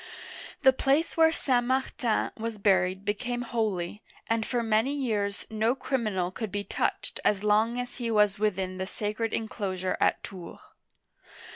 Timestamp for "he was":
7.97-8.39